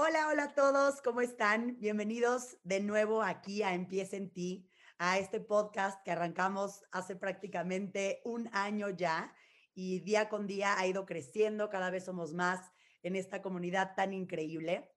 [0.00, 1.76] Hola, hola a todos, ¿cómo están?
[1.80, 8.20] Bienvenidos de nuevo aquí a Empieza en ti, a este podcast que arrancamos hace prácticamente
[8.24, 9.34] un año ya
[9.74, 12.60] y día con día ha ido creciendo, cada vez somos más
[13.02, 14.88] en esta comunidad tan increíble.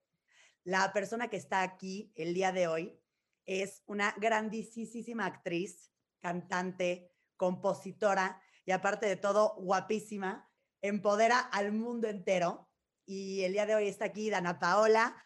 [0.62, 2.96] La persona que está aquí el día de hoy
[3.44, 5.90] es una grandísima actriz,
[6.20, 10.48] cantante, compositora y aparte de todo, guapísima,
[10.80, 12.68] empodera al mundo entero
[13.06, 15.16] y el día de hoy está aquí Dana Paola.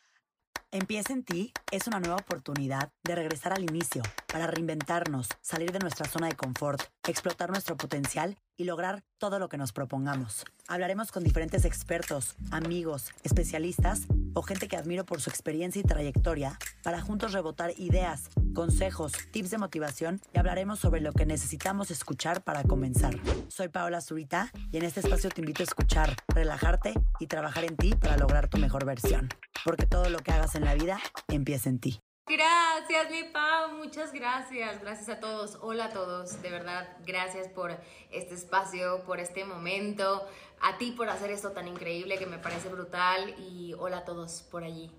[0.73, 5.79] Empieza en ti es una nueva oportunidad de regresar al inicio para reinventarnos, salir de
[5.79, 10.45] nuestra zona de confort, explotar nuestro potencial y lograr todo lo que nos propongamos.
[10.67, 14.07] Hablaremos con diferentes expertos, amigos, especialistas
[14.37, 19.51] o gente que admiro por su experiencia y trayectoria para juntos rebotar ideas, consejos, tips
[19.51, 23.19] de motivación y hablaremos sobre lo que necesitamos escuchar para comenzar.
[23.49, 27.77] Soy Paola Zurita y en este espacio te invito a escuchar, relajarte y trabajar en
[27.77, 29.31] ti para lograr tu mejor versión.
[29.65, 32.06] Porque todo lo que hagas en la vida empieza en ti.
[32.29, 34.81] Gracias, mi Pau, muchas gracias.
[34.81, 35.61] Gracias a todos.
[35.63, 37.71] Hola a todos, de verdad, gracias por
[38.11, 40.27] este espacio, por este momento.
[40.61, 43.33] A ti por hacer esto tan increíble que me parece brutal.
[43.39, 44.91] Y hola a todos por allí.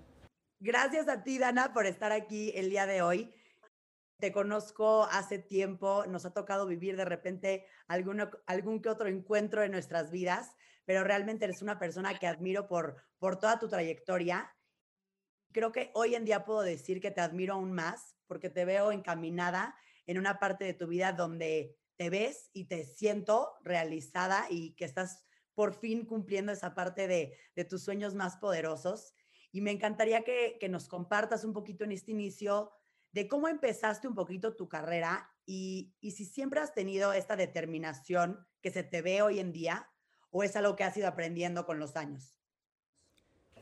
[0.58, 3.34] Gracias a ti, Dana, por estar aquí el día de hoy.
[4.18, 9.62] Te conozco hace tiempo, nos ha tocado vivir de repente alguno, algún que otro encuentro
[9.62, 14.50] en nuestras vidas, pero realmente eres una persona que admiro por, por toda tu trayectoria
[15.58, 18.92] creo que hoy en día puedo decir que te admiro aún más porque te veo
[18.92, 19.74] encaminada
[20.06, 24.84] en una parte de tu vida donde te ves y te siento realizada y que
[24.84, 29.14] estás por fin cumpliendo esa parte de, tus sueños más poderosos.
[29.50, 32.70] Y me encantaría que, que nos compartas un poquito en este inicio
[33.10, 38.46] de cómo empezaste un poquito tu carrera y, y si siempre has tenido esta determinación
[38.62, 39.90] que se te ve hoy en día
[40.30, 42.37] o es algo que has ido aprendiendo con los años.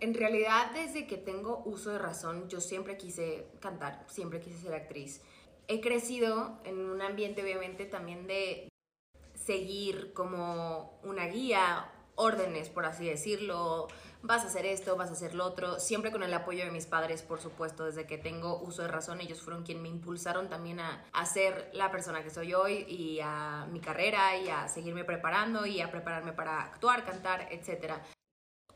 [0.00, 4.74] En realidad, desde que tengo uso de razón, yo siempre quise cantar, siempre quise ser
[4.74, 5.22] actriz.
[5.68, 8.68] He crecido en un ambiente, obviamente, también de
[9.34, 13.88] seguir como una guía, órdenes, por así decirlo.
[14.22, 15.78] Vas a hacer esto, vas a hacer lo otro.
[15.78, 19.20] Siempre con el apoyo de mis padres, por supuesto, desde que tengo uso de razón.
[19.20, 23.20] Ellos fueron quienes me impulsaron también a, a ser la persona que soy hoy y
[23.22, 28.02] a mi carrera y a seguirme preparando y a prepararme para actuar, cantar, etcétera.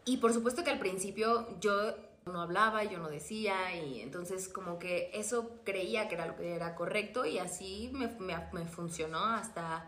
[0.05, 1.95] Y por supuesto que al principio yo
[2.27, 6.55] no hablaba, yo no decía y entonces como que eso creía que era lo que
[6.55, 9.87] era correcto y así me, me, funcionó hasta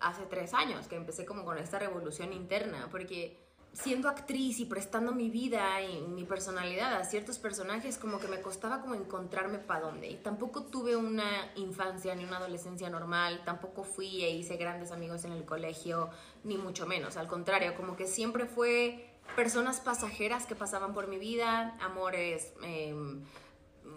[0.00, 3.38] hace tres años que empecé como con esta revolución interna porque
[3.72, 8.40] siendo actriz y prestando mi vida y mi personalidad a ciertos personajes como que me
[8.40, 10.08] costaba como encontrarme para dónde.
[10.08, 15.26] Y tampoco tuve una infancia ni una adolescencia normal tampoco fui e hice grandes amigos
[15.26, 16.08] en el colegio
[16.42, 17.18] ni mucho menos.
[17.18, 23.22] Al contrario como que siempre fue personas pasajeras que pasaban por mi vida, amores, em,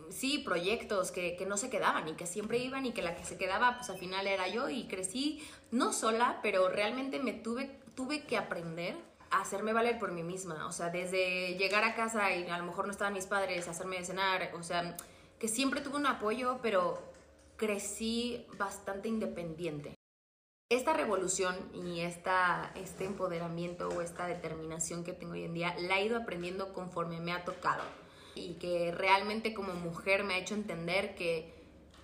[0.09, 3.25] sí, proyectos que, que, no se quedaban y que siempre iban y que la que
[3.25, 7.79] se quedaba pues al final era yo y crecí no sola, pero realmente me tuve,
[7.95, 8.95] tuve que aprender
[9.31, 12.65] a hacerme valer por mí misma, o sea, desde llegar a casa y a lo
[12.65, 14.97] mejor no estaban mis padres, hacerme cenar, o sea,
[15.37, 17.01] que siempre tuve un apoyo, pero
[17.57, 19.98] crecí bastante independiente
[20.69, 25.97] esta revolución y esta, este empoderamiento o esta determinación que tengo hoy en día la
[25.97, 27.81] he ido aprendiendo conforme me ha tocado
[28.35, 31.55] y que realmente como mujer me ha hecho entender que,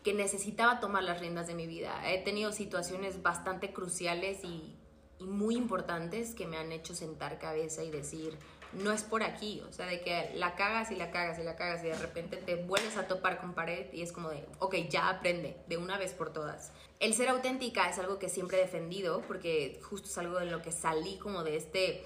[0.04, 2.12] que necesitaba tomar las riendas de mi vida.
[2.12, 4.76] He tenido situaciones bastante cruciales y,
[5.20, 8.36] y muy importantes que me han hecho sentar cabeza y decir,
[8.76, 11.56] no es por aquí, o sea, de que la cagas y la cagas y la
[11.56, 14.76] cagas y de repente te vuelves a topar con pared y es como de, ok,
[14.90, 16.72] ya aprende de una vez por todas.
[17.00, 20.62] El ser auténtica es algo que siempre he defendido porque justo es algo de lo
[20.62, 22.06] que salí como de este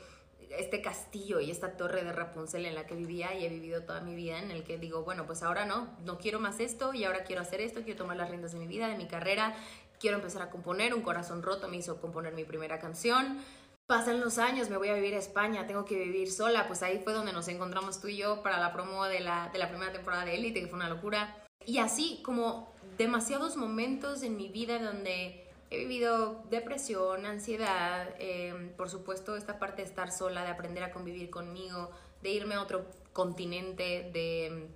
[0.57, 4.01] este castillo y esta torre de Rapunzel en la que vivía y he vivido toda
[4.01, 7.03] mi vida en el que digo, bueno, pues ahora no, no quiero más esto y
[7.03, 9.55] ahora quiero hacer esto, quiero tomar las riendas de mi vida, de mi carrera,
[9.99, 13.39] quiero empezar a componer, un corazón roto me hizo componer mi primera canción,
[13.89, 17.01] pasan los años, me voy a vivir a España, tengo que vivir sola, pues ahí
[17.03, 19.91] fue donde nos encontramos tú y yo para la promo de la, de la primera
[19.91, 21.35] temporada de Elite, que fue una locura.
[21.65, 28.91] Y así como demasiados momentos en mi vida donde he vivido depresión, ansiedad, em, por
[28.91, 31.89] supuesto esta parte de estar sola, de aprender a convivir conmigo,
[32.21, 34.67] de irme a otro continente, de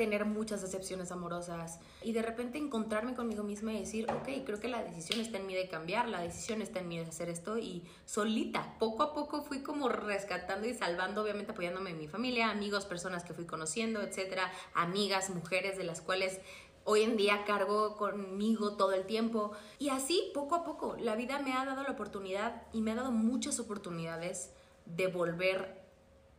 [0.00, 4.68] tener muchas decepciones amorosas y de repente encontrarme conmigo misma y decir, ok, creo que
[4.68, 7.58] la decisión está en mí de cambiar, la decisión está en mí de hacer esto
[7.58, 12.50] y solita, poco a poco fui como rescatando y salvando, obviamente apoyándome en mi familia,
[12.50, 16.40] amigos, personas que fui conociendo, etcétera, amigas, mujeres de las cuales
[16.84, 19.52] hoy en día cargo conmigo todo el tiempo.
[19.78, 22.94] Y así, poco a poco, la vida me ha dado la oportunidad y me ha
[22.94, 24.54] dado muchas oportunidades
[24.86, 25.78] de volver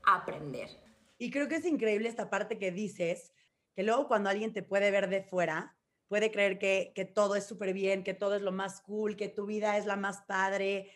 [0.04, 0.70] a aprender
[1.20, 3.31] Y creo que es increíble esta parte que dices,
[3.76, 5.78] que luego cuando alguien te puede ver de fuera,
[6.08, 9.30] puede creer que, que todo es súper bien, que todo es lo más cool, que
[9.30, 10.92] tu vida es la más padre.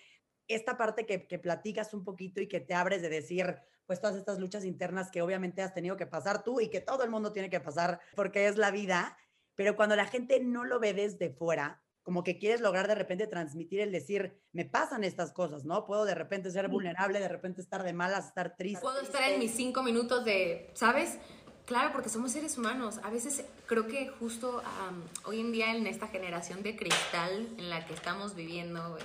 [0.48, 3.56] Esta parte que, que platicas un poquito y que te abres de decir,
[3.86, 7.04] pues todas estas luchas internas que obviamente has tenido que pasar tú y que todo
[7.04, 9.18] el mundo tiene que pasar porque es la vida,
[9.56, 13.26] pero cuando la gente no lo ve desde fuera, como que quieres lograr de repente
[13.26, 15.86] transmitir el decir, me pasan estas cosas, ¿no?
[15.86, 18.82] Puedo de repente ser vulnerable, de repente estar de malas, estar triste.
[18.82, 21.18] Puedo estar en mis cinco minutos de, ¿sabes?
[21.66, 23.00] Claro, porque somos seres humanos.
[23.04, 24.62] A veces creo que justo
[25.24, 28.98] hoy en día en esta generación de cristal en la que estamos viviendo,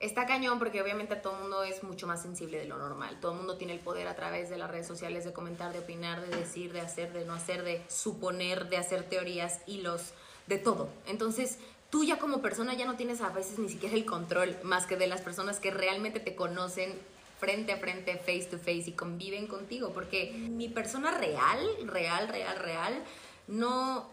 [0.00, 3.18] está cañón porque obviamente todo el mundo es mucho más sensible de lo normal.
[3.20, 5.78] Todo el mundo tiene el poder a través de las redes sociales de comentar, de
[5.78, 10.14] opinar, de decir, de hacer, de no hacer, de suponer, de hacer teorías, hilos,
[10.48, 10.88] de todo.
[11.06, 11.58] Entonces,
[11.90, 14.96] tú ya como persona ya no tienes a veces ni siquiera el control más que
[14.96, 16.98] de las personas que realmente te conocen
[17.38, 22.58] frente a frente, face to face y conviven contigo, porque mi persona real, real, real,
[22.58, 23.04] real,
[23.46, 24.08] no,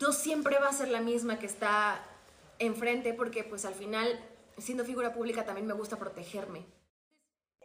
[0.00, 2.04] no siempre va a ser la misma que está
[2.58, 4.18] enfrente, porque pues al final,
[4.56, 6.66] siendo figura pública, también me gusta protegerme.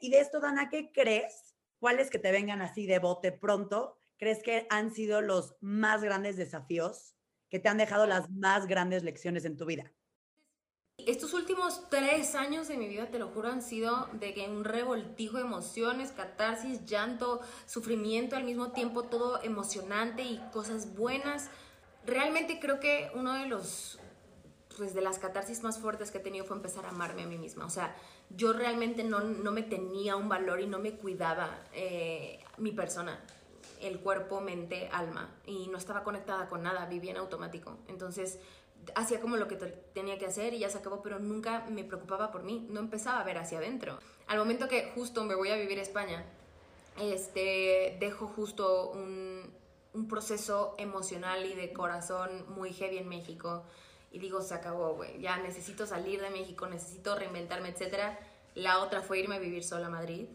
[0.01, 1.55] Y de esto, Dana, ¿qué crees?
[1.79, 3.95] ¿Cuáles que te vengan así de bote pronto?
[4.17, 7.15] ¿Crees que han sido los más grandes desafíos
[7.49, 9.91] que te han dejado las más grandes lecciones en tu vida?
[10.99, 14.63] Estos últimos tres años de mi vida, te lo juro, han sido de que un
[14.63, 21.49] revoltijo de emociones, catarsis, llanto, sufrimiento al mismo tiempo, todo emocionante y cosas buenas.
[22.05, 23.99] Realmente creo que uno de los,
[24.77, 27.39] pues de las catarsis más fuertes que he tenido fue empezar a amarme a mí
[27.39, 27.65] misma.
[27.65, 27.95] O sea,
[28.29, 33.19] yo realmente no, no me tenía un valor y no me cuidaba eh, mi persona,
[33.81, 37.79] el cuerpo, mente, alma, y no estaba conectada con nada, vivía en automático.
[37.87, 38.39] Entonces,
[38.95, 42.31] hacía como lo que tenía que hacer y ya se acabó, pero nunca me preocupaba
[42.31, 43.99] por mí, no empezaba a ver hacia adentro.
[44.27, 46.25] Al momento que justo me voy a vivir a España,
[46.99, 49.53] este, dejo justo un,
[49.93, 53.63] un proceso emocional y de corazón muy heavy en México
[54.11, 58.17] y digo, se acabó, güey, ya necesito salir de México, necesito reinventarme, etc.
[58.55, 60.27] La otra fue irme a vivir sola a Madrid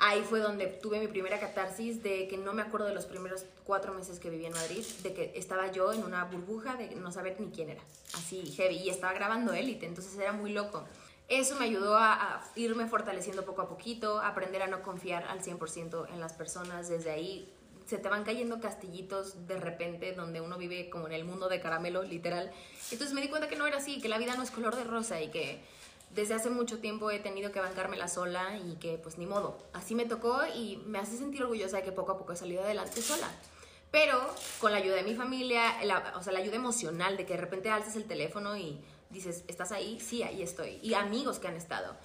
[0.00, 3.44] ahí fue donde tuve mi primera catarsis de que no me acuerdo de los primeros
[3.64, 7.12] cuatro meses que viví en Madrid, de que estaba yo en una burbuja de no
[7.12, 7.82] saber ni quién era,
[8.14, 10.84] así heavy, y estaba grabando élite, entonces era muy loco.
[11.28, 16.08] Eso me ayudó a, irme fortaleciendo poco a poquito, aprender a no confiar al 100%
[16.12, 16.88] en las personas.
[16.88, 17.48] Desde ahí
[17.86, 21.60] se te van cayendo castillitos de repente donde uno vive como en el mundo de
[21.60, 22.50] caramelo, literal.
[22.90, 24.82] Entonces me di cuenta que no era así, que la vida no es color de
[24.82, 25.60] rosa y que
[26.10, 29.94] desde hace mucho tiempo he tenido que bancármela sola y que pues ni modo, así
[29.94, 33.00] me tocó y me hace sentir orgullosa de que poco a poco he salido adelante
[33.00, 33.28] sola.
[33.90, 34.18] Pero
[34.60, 35.62] con la ayuda de mi familia,
[36.14, 38.80] o sea, la ayuda emocional de que de repente alzas el teléfono y
[39.10, 39.98] dices, ¿estás ahí?
[39.98, 40.78] Sí, ahí estoy.
[40.82, 41.96] Y amigos que han estado.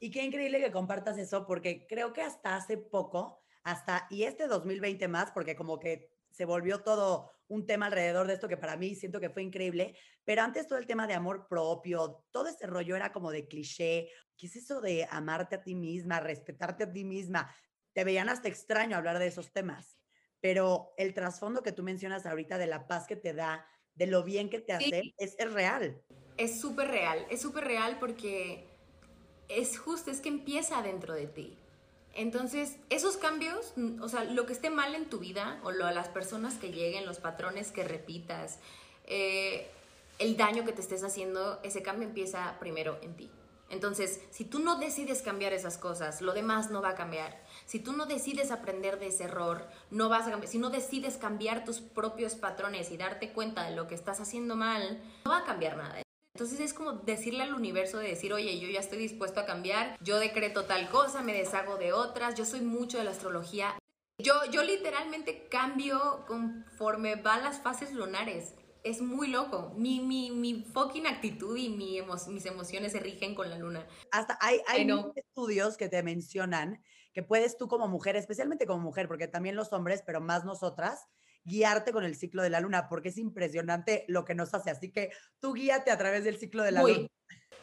[0.00, 4.46] Y qué increíble que compartas eso, porque creo que hasta hace poco, hasta, y este
[4.46, 8.76] 2020 más, porque como que se volvió todo un tema alrededor de esto que para
[8.76, 12.66] mí siento que fue increíble, pero antes todo el tema de amor propio, todo ese
[12.66, 14.08] rollo era como de cliché.
[14.36, 17.54] ¿Qué es eso de amarte a ti misma, respetarte a ti misma?
[17.92, 19.98] Te veían hasta extraño hablar de esos temas,
[20.40, 24.24] pero el trasfondo que tú mencionas ahorita de la paz que te da, de lo
[24.24, 26.02] bien que te hace, es, es real.
[26.36, 28.68] Es súper real, es súper real porque
[29.48, 31.58] es justo, es que empieza dentro de ti.
[32.16, 36.08] Entonces, esos cambios, o sea, lo que esté mal en tu vida, o lo, las
[36.08, 38.58] personas que lleguen, los patrones que repitas,
[39.04, 39.70] eh,
[40.18, 43.30] el daño que te estés haciendo, ese cambio empieza primero en ti.
[43.68, 47.38] Entonces, si tú no decides cambiar esas cosas, lo demás no va a cambiar.
[47.66, 50.50] Si tú no decides aprender de ese error, no vas a cambiar.
[50.50, 54.56] Si no decides cambiar tus propios patrones y darte cuenta de lo que estás haciendo
[54.56, 56.05] mal, no va a cambiar nada.
[56.36, 59.96] Entonces es como decirle al universo de decir, oye, yo ya estoy dispuesto a cambiar,
[60.02, 63.78] yo decreto tal cosa, me deshago de otras, yo soy mucho de la astrología.
[64.22, 68.52] Yo, yo literalmente cambio conforme van las fases lunares.
[68.84, 69.72] Es muy loco.
[69.78, 73.86] Mi, mi, mi fucking actitud y mi mis emociones se rigen con la luna.
[74.12, 79.08] Hasta hay, hay estudios que te mencionan que puedes tú como mujer, especialmente como mujer,
[79.08, 81.06] porque también los hombres, pero más nosotras,
[81.46, 84.70] guiarte con el ciclo de la luna, porque es impresionante lo que nos hace.
[84.70, 85.10] Así que
[85.40, 87.08] tú guíate a través del ciclo de la luna.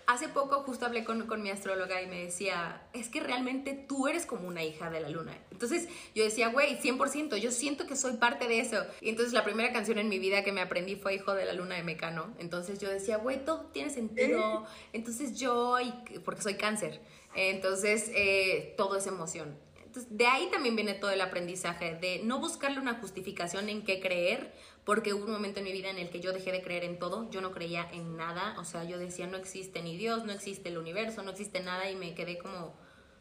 [0.06, 4.10] Hace poco justo hablé con, con, mi astróloga y me decía, es que realmente tú
[4.10, 5.34] eres como una hija de la luna.
[5.50, 8.86] Entonces yo decía, güey, 100%, yo siento que soy parte de eso.
[9.00, 11.54] Y entonces la primera canción en mi vida que me aprendí fue Hijo de la
[11.54, 12.34] Luna de Mecano.
[12.38, 14.66] Entonces yo decía, güey, todo tiene sentido.
[14.92, 17.00] Entonces yo, y, porque soy cáncer,
[17.34, 19.58] entonces eh, todo es emoción.
[19.94, 24.00] Entonces, de ahí también viene todo el aprendizaje, de no buscarle una justificación en qué
[24.00, 24.52] creer,
[24.86, 26.98] porque hubo un momento en mi vida en el que yo dejé de creer en
[26.98, 30.32] todo, yo no creía en nada, o sea, yo decía, no existe ni Dios, no
[30.32, 32.74] existe el universo, no existe nada, y me quedé como,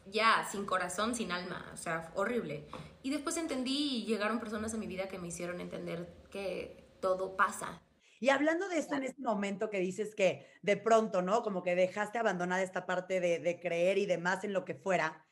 [0.07, 2.65] ya sin corazón, sin alma, o sea, horrible.
[3.03, 7.37] Y después entendí y llegaron personas a mi vida que me hicieron entender que todo
[7.37, 7.83] pasa.
[8.19, 11.43] Y hablando de esto en este momento que dices que de pronto, ¿no?
[11.43, 15.23] Como que dejaste abandonada esta parte de, de creer y demás en lo que fuera,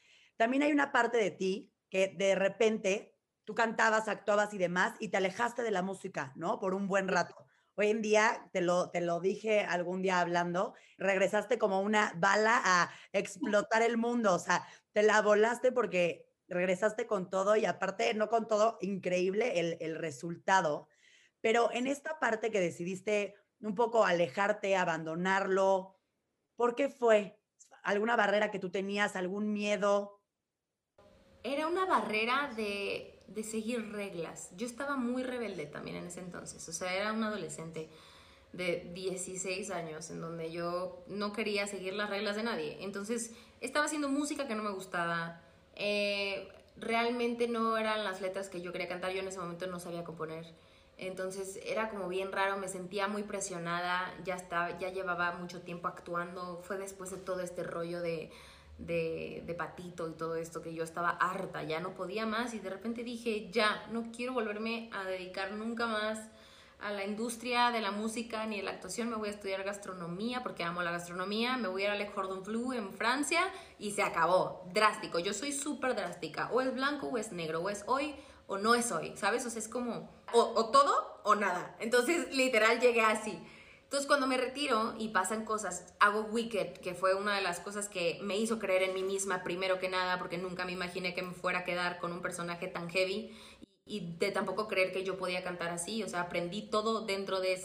[0.42, 5.10] también hay una parte de ti que de repente tú cantabas, actuabas y demás y
[5.10, 6.60] te alejaste de la música, ¿no?
[6.60, 7.46] Por un buen rato.
[7.76, 12.60] Hoy en día, te lo, te lo dije algún día hablando, regresaste como una bala
[12.66, 18.12] a explotar el mundo, o sea, te la volaste porque regresaste con todo y aparte,
[18.16, 20.88] no con todo, increíble el, el resultado.
[21.40, 26.00] Pero en esta parte que decidiste un poco alejarte, abandonarlo,
[26.56, 27.40] ¿por qué fue?
[27.84, 30.21] ¿Alguna barrera que tú tenías, algún miedo?
[31.44, 34.50] Era una barrera de de seguir reglas.
[34.58, 37.90] Yo estaba muy rebelde también en ese entonces, o sea, era un adolescente
[38.54, 42.78] de 16 años en donde yo no quería seguir las reglas de nadie.
[42.82, 43.32] Entonces
[43.62, 45.42] estaba haciendo música que no me gustaba.
[45.76, 49.80] Eh, realmente no eran las letras que yo quería cantar, yo en ese momento no
[49.80, 50.46] sabía componer.
[50.98, 55.88] Entonces era como bien raro, me sentía muy presionada, ya estaba, ya llevaba mucho tiempo
[55.88, 58.32] actuando, fue después de todo este rollo de
[58.86, 62.70] de, patito y todo esto, que yo estaba harta, ya no podía más y de
[62.70, 66.20] repente dije, ya, no quiero volverme a dedicar nunca más
[66.80, 70.42] a la industria de la música ni de la actuación, me voy a estudiar gastronomía
[70.42, 73.42] porque amo la gastronomía, me voy a ir a Le Cordon Bleu en Francia
[73.78, 77.70] y se acabó, drástico, yo soy súper drástica, o es blanco o es negro, o
[77.70, 78.16] es hoy
[78.48, 79.46] o no es hoy, ¿sabes?
[79.46, 83.40] O sea, es como o todo o nada, entonces literal llegué así.
[83.92, 87.90] Entonces cuando me retiro y pasan cosas, hago Wicked, que fue una de las cosas
[87.90, 91.22] que me hizo creer en mí misma primero que nada, porque nunca me imaginé que
[91.22, 93.38] me fuera a quedar con un personaje tan heavy
[93.86, 97.62] y de tampoco creer que yo podía cantar así, o sea, aprendí todo dentro de,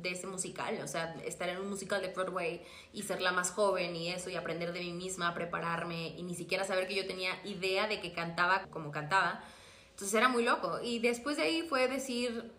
[0.00, 2.62] de ese musical, o sea, estar en un musical de Broadway
[2.92, 6.36] y ser la más joven y eso, y aprender de mí misma, prepararme y ni
[6.36, 9.42] siquiera saber que yo tenía idea de que cantaba como cantaba.
[9.90, 10.78] Entonces era muy loco.
[10.80, 12.52] Y después de ahí fue decir,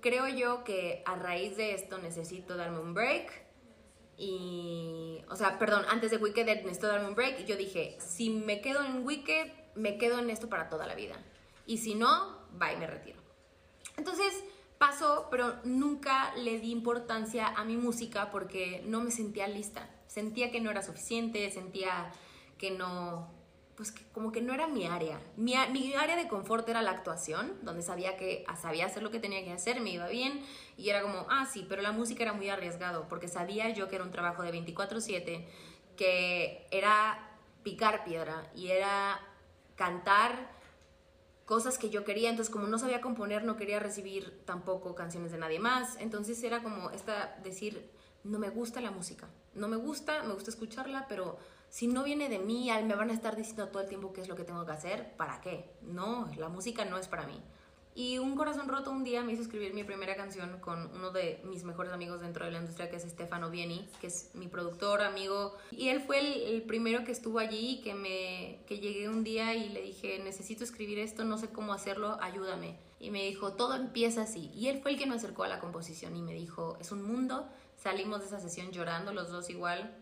[0.00, 3.44] creo yo que a raíz de esto necesito darme un break.
[4.18, 7.40] Y, o sea, perdón, antes de Wicked necesito darme un break.
[7.40, 10.94] Y yo dije, si me quedo en Wicked, me quedo en esto para toda la
[10.94, 11.16] vida.
[11.66, 13.20] Y si no, bye, me retiro.
[13.96, 14.44] Entonces
[14.78, 19.90] pasó, pero nunca le di importancia a mi música porque no me sentía lista.
[20.06, 22.10] Sentía que no era suficiente, sentía
[22.58, 23.30] que no,
[23.76, 25.20] pues como que no era mi área.
[25.36, 29.10] Mi, mi, área de confort era la actuación, donde sabía que ah, sabía hacer lo
[29.10, 30.42] que tenía que hacer, me iba bien
[30.78, 33.96] y era como, ah, sí, pero la música era muy arriesgado porque sabía yo que
[33.96, 35.46] era un trabajo de 24/7,
[35.96, 39.20] que era picar piedra y era
[39.76, 40.56] cantar
[41.44, 45.38] cosas que yo quería, entonces como no sabía componer, no quería recibir tampoco canciones de
[45.38, 47.90] nadie más, entonces era como esta decir,
[48.24, 51.38] no me gusta la música, no me gusta, me gusta escucharla, pero
[51.76, 54.28] si no viene de mí, me van a estar diciendo todo el tiempo qué es
[54.28, 55.68] lo que tengo que hacer, ¿para qué?
[55.82, 57.38] No, la música no es para mí.
[57.94, 61.38] Y un corazón roto un día me hizo escribir mi primera canción con uno de
[61.44, 65.02] mis mejores amigos dentro de la industria, que es Stefano Vieni, que es mi productor,
[65.02, 65.54] amigo.
[65.70, 69.68] Y él fue el, primero que estuvo allí, que, me, que llegué un día y
[69.68, 72.78] le dije, necesito escribir esto, no sé cómo hacerlo, ayúdame.
[73.00, 74.50] Y me dijo, todo empieza así.
[74.54, 77.02] Y él fue el que me acercó a la composición y me dijo, es un
[77.02, 77.46] mundo.
[77.76, 79.94] Salimos de esa sesión llorando, los dos igual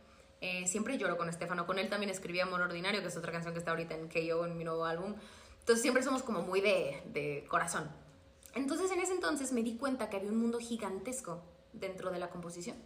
[0.44, 1.66] eh, siempre lloro con Estefano.
[1.66, 4.44] Con él también escribí Amor Ordinario, que es otra canción que está ahorita en KO,
[4.44, 5.14] en mi nuevo álbum.
[5.60, 7.90] Entonces siempre somos como muy de, de corazón.
[8.54, 12.28] Entonces en ese entonces me di cuenta que había un mundo gigantesco dentro de la
[12.28, 12.76] composición.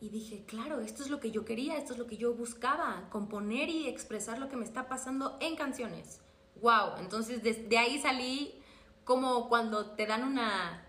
[0.00, 3.08] Y dije, claro, esto es lo que yo quería, esto es lo que yo buscaba,
[3.08, 6.22] componer y expresar lo que me está pasando en canciones.
[6.60, 6.96] ¡Wow!
[6.98, 8.60] Entonces de ahí salí
[9.04, 10.84] como cuando te dan una,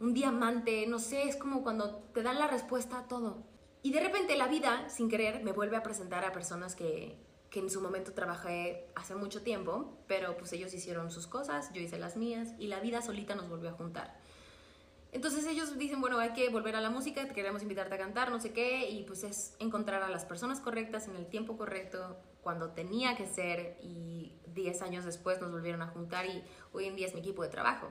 [0.00, 3.53] un diamante, no sé, es como cuando te dan la respuesta a todo.
[3.84, 7.18] Y de repente la vida, sin querer, me vuelve a presentar a personas que,
[7.50, 11.82] que en su momento trabajé hace mucho tiempo, pero pues ellos hicieron sus cosas, yo
[11.82, 14.18] hice las mías y la vida solita nos volvió a juntar.
[15.12, 18.40] Entonces ellos dicen, bueno, hay que volver a la música, queremos invitarte a cantar, no
[18.40, 22.70] sé qué, y pues es encontrar a las personas correctas en el tiempo correcto, cuando
[22.70, 27.06] tenía que ser, y 10 años después nos volvieron a juntar y hoy en día
[27.06, 27.90] es mi equipo de trabajo.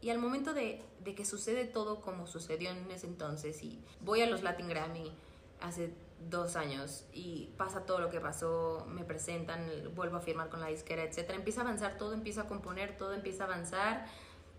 [0.00, 4.22] Y al momento de, de, que sucede todo como sucedió en ese entonces y voy
[4.22, 5.12] a los Latin Grammy
[5.60, 5.92] hace
[6.30, 10.68] dos años y pasa todo lo que pasó, me presentan, vuelvo a firmar con la
[10.68, 11.30] disquera, etc.
[11.30, 14.06] Empieza a avanzar todo, empieza a componer, todo empieza a avanzar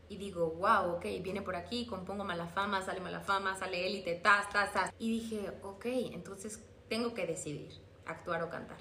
[0.09, 4.15] y digo, wow, ok, viene por aquí, compongo mala fama, sale mala fama, sale élite,
[4.15, 4.91] tas, tas, tas.
[4.97, 7.71] Y dije, ok, entonces tengo que decidir,
[8.05, 8.79] actuar o cantar.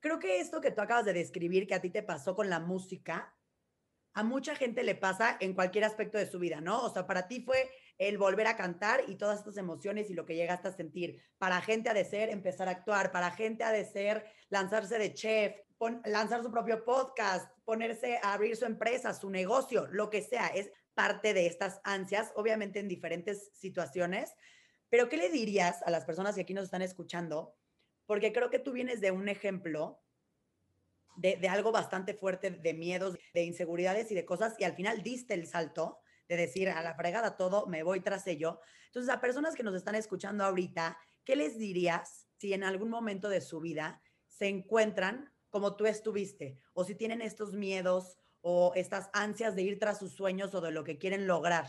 [0.00, 2.60] Creo que esto que tú acabas de describir, que a ti te pasó con la
[2.60, 3.34] música,
[4.18, 6.82] a mucha gente le pasa en cualquier aspecto de su vida, ¿no?
[6.82, 10.26] O sea, para ti fue el volver a cantar y todas estas emociones y lo
[10.26, 11.22] que llegaste a sentir.
[11.38, 15.14] Para gente ha de ser empezar a actuar, para gente ha de ser lanzarse de
[15.14, 15.54] chef,
[16.04, 20.48] lanzar su propio podcast, ponerse a abrir su empresa, su negocio, lo que sea.
[20.48, 24.34] Es parte de estas ansias, obviamente en diferentes situaciones.
[24.88, 27.54] Pero ¿qué le dirías a las personas que aquí nos están escuchando?
[28.04, 30.02] Porque creo que tú vienes de un ejemplo
[31.18, 35.34] de, algo bastante fuerte, de miedos, de inseguridades y de cosas, y al final diste
[35.34, 35.98] el salto
[36.28, 38.60] de decir a la fregada todo, me voy tras ello.
[38.86, 43.28] Entonces, a personas que nos están escuchando ahorita, ¿qué les dirías si en algún momento
[43.28, 46.58] de su vida se encuentran como tú estuviste?
[46.74, 50.70] O si tienen estos miedos o estas ansias de ir tras sus sueños o de
[50.70, 51.66] lo que quieren lograr.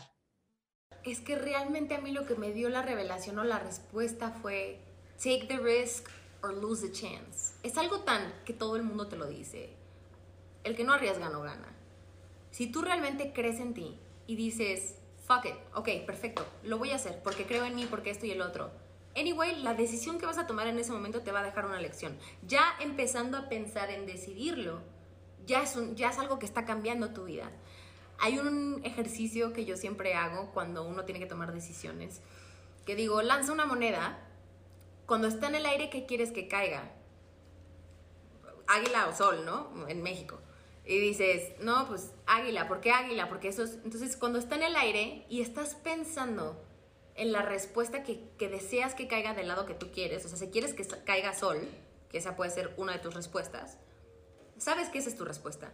[1.04, 4.78] Es que realmente a mí lo que me dio la revelación o la respuesta fue
[5.16, 6.08] take the risk
[6.42, 7.49] or lose the chance.
[7.62, 9.70] Es algo tan que todo el mundo te lo dice.
[10.64, 11.68] El que no arriesga no gana.
[12.50, 13.98] Si tú realmente crees en ti,
[14.30, 14.94] y dices,
[15.26, 18.30] fuck it, ok, perfecto, lo voy a hacer porque creo en mí, porque esto y
[18.30, 18.70] el otro.
[19.16, 21.80] Anyway, la decisión que vas a tomar en ese momento te va a dejar una
[21.80, 22.16] lección.
[22.46, 24.82] Ya empezando a pensar en decidirlo,
[25.46, 27.50] ya es, ya es algo que está cambiando tu vida.
[28.20, 32.20] Hay un ejercicio que yo siempre hago cuando uno tiene que tomar decisiones,
[32.86, 34.20] que digo, lanza una moneda,
[35.06, 36.92] cuando está en el aire, ¿qué quieres que caiga?
[38.70, 39.88] Águila o sol, ¿no?
[39.88, 40.40] En México
[40.90, 43.28] y dices, no, pues águila, ¿por qué águila?
[43.28, 43.74] Porque eso es...
[43.84, 46.60] Entonces, cuando está en el aire y estás pensando
[47.14, 50.36] en la respuesta que, que, deseas que caiga del lado que tú quieres, o sea,
[50.36, 51.58] si quieres que caiga sol,
[52.10, 53.78] que esa puede ser una de tus respuestas,
[54.58, 55.72] sabes que esa es tu respuesta.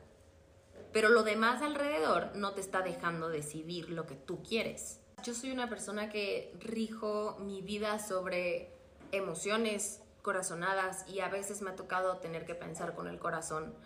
[0.93, 5.01] Pero lo demás alrededor no te está dejando decidir lo que tú quieres.
[5.23, 8.71] Yo soy una persona que rijo mi vida sobre
[9.13, 13.77] emociones corazonadas y a veces me ha tocado tener que pensar con el corazón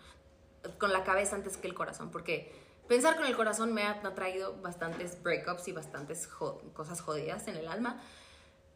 [0.79, 2.51] con la cabeza antes que el corazón, porque
[2.87, 7.67] pensar con el corazón me ha, traído bastantes breakups y bastantes cosas jodidas en el
[7.67, 8.01] alma,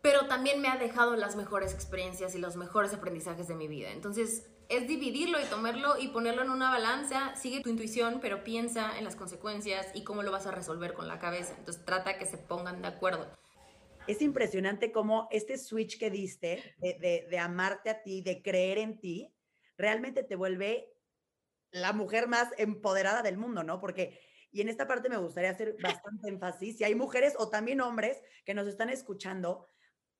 [0.03, 3.89] pero también me ha dejado las mejores experiencias y los mejores aprendizajes de mi vida.
[3.89, 7.35] Entonces, es dividirlo y tomarlo y ponerlo en una balanza.
[7.35, 11.07] Sigue tu intuición, pero piensa en las consecuencias y cómo lo vas a resolver con
[11.07, 11.55] la cabeza.
[11.57, 13.25] Entonces, trata que se pongan de acuerdo.
[14.07, 19.33] Es impresionante cómo este switch que diste de, amarte a ti, de creer en ti,
[19.77, 20.93] realmente te vuelve
[21.71, 23.79] la mujer más empoderada del mundo, ¿no?
[23.79, 24.19] Porque,
[24.51, 28.21] y en esta parte me gustaría hacer bastante énfasis, si hay mujeres o también hombres
[28.45, 29.67] que nos están escuchando,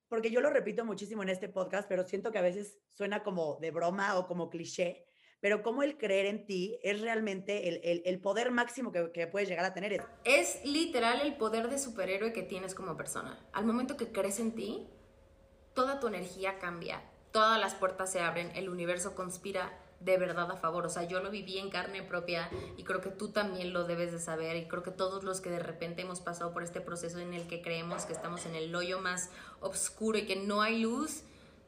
[0.08, 3.60] porque yo lo repito muchísimo en este podcast, pero siento que a veces suena como
[3.60, 5.06] de broma o como cliché,
[5.46, 9.48] pero cómo el creer en ti es realmente el, el, poder máximo que, que, puedes
[9.48, 10.04] llegar a tener.
[10.24, 13.38] Es literal el poder de superhéroe que tienes como persona.
[13.54, 14.88] Al momento que crees en ti,
[15.76, 20.58] toda tu energía cambia, todas las puertas se abren, el universo conspira de verdad a
[20.58, 20.84] favor.
[20.88, 24.12] O sea, yo lo viví en carne propia y creo que tú también lo debes
[24.12, 27.20] de saber y creo que todos los que de repente hemos pasado por este proceso
[27.20, 29.30] en el que creemos que estamos en el hoyo más
[29.60, 31.22] oscuro y que no hay luz,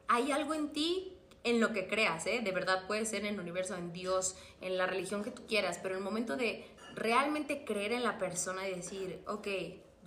[0.07, 2.41] hay algo en ti en lo que creas, ¿eh?
[2.43, 5.79] De verdad puede ser en el universo, en Dios, en la religión que tú quieras,
[5.81, 9.47] pero el momento de realmente creer en la persona y decir, ok,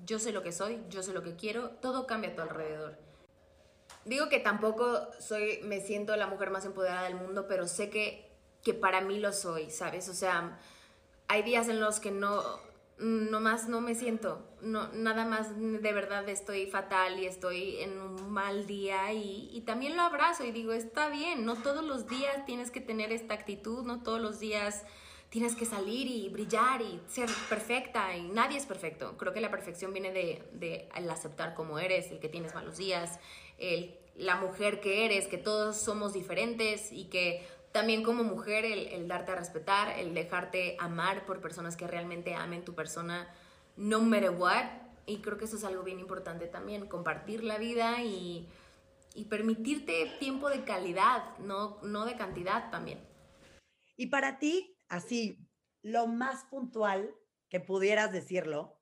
[0.05, 2.99] yo sé lo que soy, yo sé lo que quiero, todo cambia a tu alrededor.
[4.05, 8.31] Digo que tampoco soy, me siento la mujer más empoderada del mundo, pero sé que,
[8.63, 10.09] que para mí lo soy, ¿sabes?
[10.09, 10.59] O sea,
[11.29, 12.43] hay días en los que no,
[13.01, 17.99] no más no me siento, no, nada más de verdad estoy fatal y estoy en
[17.99, 22.07] un mal día y, y, también lo abrazo y digo, está bien, no todos los
[22.07, 24.85] días tienes que tener esta actitud, no todos los días
[25.31, 29.17] tienes que salir y brillar y ser perfecta y nadie es perfecto.
[29.17, 32.77] Creo que la perfección viene de, de el aceptar como eres, el que tienes malos
[32.77, 33.19] días,
[33.59, 39.07] el, la mujer que eres, que todos somos diferentes y que también como mujer el,
[39.07, 43.29] darte a respetar, el dejarte amar por personas que realmente amen tu persona,
[43.77, 44.65] no matter what.
[45.07, 48.49] Y creo que eso es algo bien importante también, compartir la vida y,
[49.29, 52.99] permitirte tiempo de calidad, no, no de cantidad también.
[53.97, 55.39] Y para ti, así,
[55.83, 57.15] lo más puntual
[57.49, 58.81] que pudieras decirlo,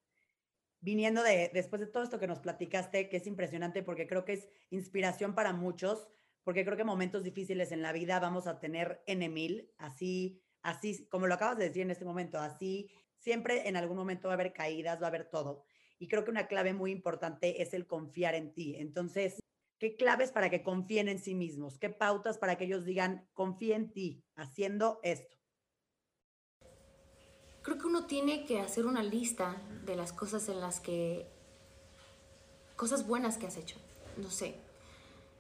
[0.81, 4.35] viniendo de, después de todo esto que nos platicaste, que es impresionante porque creo que
[4.35, 6.07] es inspiración para muchos,
[6.49, 11.07] porque creo que momentos difíciles en la vida vamos a tener en mil, así, así,
[11.09, 14.37] como lo acabas de decir en este momento, así, siempre en algún momento va a
[14.37, 15.67] haber caídas, va a haber todo.
[15.99, 18.77] Y creo que una clave muy importante es el confiar en ti.
[18.79, 19.39] Entonces,
[19.79, 21.79] ¿qué claves para que confíen en sí mismos?
[21.79, 25.37] ¿Qué pautas para que ellos digan, confía en ti haciendo esto?
[27.61, 31.29] creo que uno tiene que hacer una lista de las cosas en las que,
[32.75, 33.77] cosas buenas que has hecho.
[34.17, 34.55] No sé,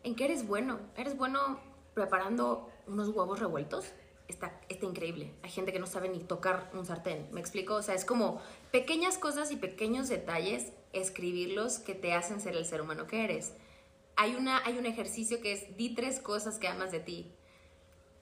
[0.08, 0.80] ¿en qué eres bueno?
[0.96, 1.60] ¿Eres bueno
[1.92, 3.92] preparando unos huevos revueltos?
[4.26, 5.34] Está, está increíble.
[5.42, 7.74] Hay gente que no sabe ni tocar un sartén, ¿me explico?
[7.74, 8.40] O sea, es como
[8.72, 13.52] pequeñas cosas y pequeños detalles escribirlos que te hacen ser el ser humano que eres.
[14.16, 17.30] Hay, una, hay un ejercicio que es di tres cosas que amas de ti.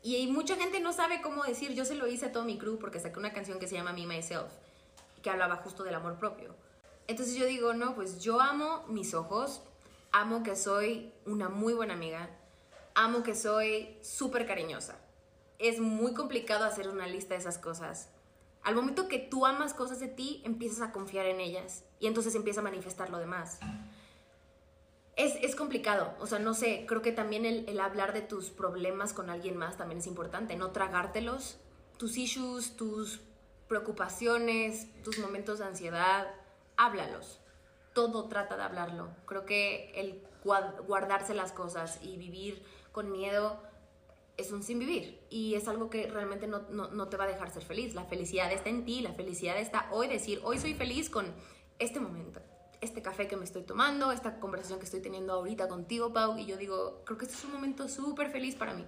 [0.03, 2.79] Y mucha gente no sabe cómo decir, yo se lo hice a todo mi crew
[2.79, 4.53] porque saqué una canción que se llama Me Myself,
[5.23, 6.55] que hablaba justo del amor propio.
[7.07, 9.63] Entonces yo digo, no, pues yo amo mis ojos,
[10.13, 12.31] amo que soy una muy buena amiga,
[12.95, 14.99] amo que soy súper cariñosa.
[15.59, 18.11] Es muy complicado hacer una lista de esas cosas.
[18.63, 22.35] Al momento que tú amas cosas de ti, empiezas a confiar en ellas y entonces
[22.35, 23.59] empieza a manifestar lo demás.
[25.15, 28.51] Es, es complicado, o sea, no sé, creo que también el, el hablar de tus
[28.51, 31.59] problemas con alguien más también es importante, no tragártelos,
[31.97, 33.21] tus issues, tus
[33.69, 36.27] preocupaciones, tus momentos de ansiedad,
[36.77, 37.41] háblalos.
[37.97, 39.09] Todo trata de hablarlo.
[39.25, 43.63] Creo que el guardarse las cosas y vivir con miedo
[44.37, 47.51] es un sin vivir y es algo que realmente no, no, te va a dejar
[47.51, 47.95] ser feliz.
[47.95, 51.35] La felicidad está en ti, la felicidad está hoy, decir, hoy soy feliz con
[51.79, 52.43] este momento,
[52.83, 56.45] este café que me estoy tomando, esta conversación que estoy teniendo ahorita contigo, Pau, y
[56.45, 58.85] yo digo, creo que este es un momento súper feliz para mí.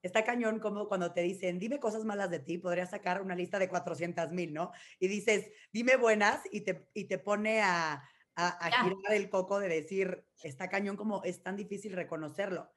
[0.00, 3.58] Está cañón como cuando te dicen, dime cosas malas de ti, podrías sacar una lista
[3.58, 4.72] de 400 mil, ¿no?
[4.98, 8.02] Y dices, dime buenas y te, y te pone a,
[8.36, 12.70] a, girar el coco de decir, está cañón como es tan difícil reconocerlo.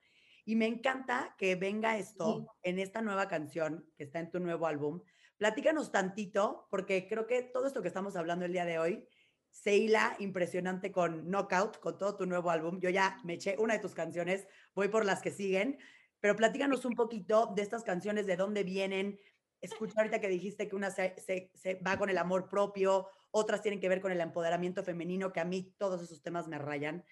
[0.46, 4.68] Y me encanta que venga esto en esta nueva canción que está en tu nuevo
[4.68, 5.02] álbum.
[5.38, 9.08] Platícanos tantito, porque creo que todo esto que estamos hablando el día de hoy
[9.50, 12.80] se hila impresionante con Knockout, con todo tu nuevo álbum.
[12.80, 15.80] Yo ya me eché una de tus canciones, voy por las que siguen,
[16.20, 19.18] pero platícanos un poquito de estas canciones, de dónde vienen.
[19.62, 21.16] Escucha ahorita que dijiste que una se,
[21.54, 25.42] se va con el amor propio, otras tienen que ver con el empoderamiento femenino, que
[25.42, 27.04] a mí todos esos temas me rayan.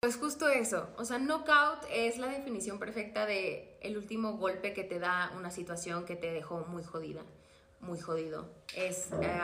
[0.00, 4.82] Pues justo eso, o sea, knockout es la definición perfecta de el último golpe que
[4.82, 7.22] te da una situación que te dejó muy jodida,
[7.78, 8.50] muy jodido.
[8.76, 9.40] Es eh,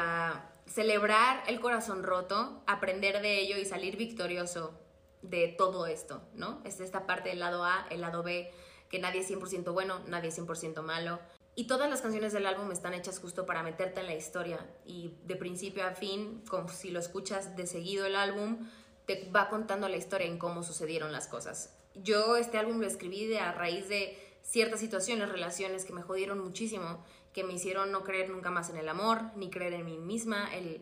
[0.67, 4.77] celebrar el corazón roto, aprender de ello y salir victorioso
[5.23, 6.61] de todo esto, ¿no?
[6.65, 8.51] Es esta parte del lado A, el lado B,
[8.89, 11.21] que nadie es 100% bueno, nadie es 100% malo.
[11.61, 15.13] Y todas las canciones del álbum están hechas justo para meterte en la historia y
[15.27, 18.67] de principio a fin, como si lo escuchas de seguido el álbum,
[19.05, 21.77] te va contando la historia en cómo sucedieron las cosas.
[21.95, 26.43] Yo este álbum lo escribí de, a raíz de ciertas situaciones, relaciones que me jodieron
[26.43, 29.99] muchísimo, que me hicieron no creer nunca más en el amor, ni creer en mí
[29.99, 30.49] misma.
[30.55, 30.81] El,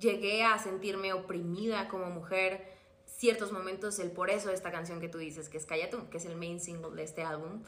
[0.00, 2.74] llegué a sentirme oprimida como mujer
[3.06, 6.18] ciertos momentos, el por eso esta canción que tú dices, que es Calla tú, que
[6.18, 7.62] es el main single de este álbum.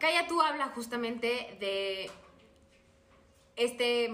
[0.00, 2.10] Calla tú habla justamente de
[3.54, 4.10] este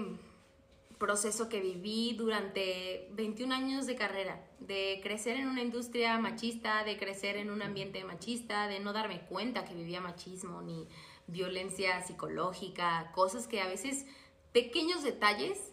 [0.97, 6.97] proceso que viví durante 21 años de carrera, de crecer en una industria machista, de
[6.97, 10.89] crecer en un ambiente machista, de no darme cuenta que vivía machismo ni
[11.27, 14.05] violencia psicológica, cosas que a veces,
[14.51, 15.71] pequeños detalles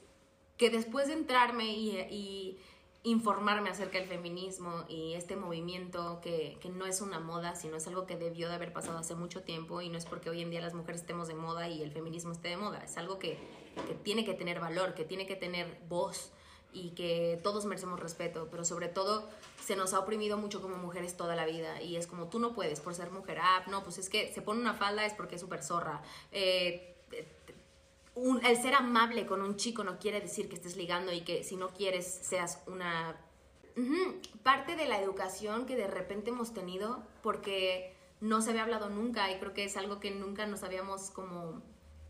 [0.56, 2.58] que después de entrarme y,
[3.04, 7.86] informarme acerca del feminismo y este movimiento que, que, no es una moda, sino es
[7.86, 10.50] algo que debió de haber pasado hace mucho tiempo y no es porque hoy en
[10.50, 13.38] día las mujeres estemos de moda y el feminismo esté de moda, es algo que
[13.82, 16.30] que tiene que tener valor, que tiene que tener voz
[16.72, 19.28] y que todos merecemos respeto, pero sobre todo
[19.62, 22.54] se nos ha oprimido mucho como mujeres toda la vida y es como tú no
[22.54, 25.36] puedes por ser mujer, ah, no, pues es que se pone una falda es porque
[25.36, 26.02] es súper zorra.
[26.32, 26.96] Eh,
[28.16, 31.56] el ser amable con un chico no quiere decir que estés ligando y que si
[31.56, 33.16] no quieres seas una...
[34.44, 39.30] Parte de la educación que de repente hemos tenido porque no se había hablado nunca
[39.32, 41.60] y creo que es algo que nunca nos habíamos como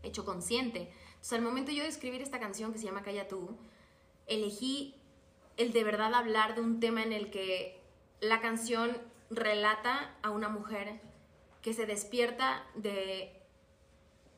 [0.03, 0.91] hecho consciente.
[1.21, 3.57] Sea, al momento yo de escribir esta canción que se llama Calla tú,
[4.27, 4.95] elegí
[5.57, 7.81] el de verdad hablar de un tema en el que
[8.21, 8.95] la canción
[9.31, 11.01] relata a una mujer
[11.61, 13.41] que se despierta de